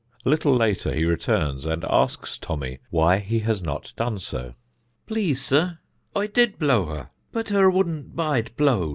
A 0.25 0.29
little 0.29 0.55
later 0.55 0.91
he 0.95 1.05
returns, 1.05 1.63
and 1.63 1.85
asks 1.87 2.39
Tommy 2.39 2.79
why 2.89 3.19
he 3.19 3.37
has 3.41 3.61
not 3.61 3.93
done 3.95 4.17
so. 4.17 4.55
"Please, 5.05 5.45
sir, 5.45 5.77
I 6.15 6.25
did 6.25 6.57
blow 6.57 6.85
her, 6.87 7.11
but 7.31 7.49
her 7.49 7.69
wouldn't 7.69 8.15
bide 8.15 8.51
blowed." 8.57 8.89